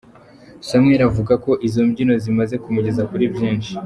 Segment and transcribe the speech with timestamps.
[0.67, 3.71] Samuel avugako izi mbyino zimaze kumugeza kuri byinshi.